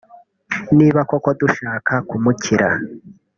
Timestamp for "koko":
1.09-1.29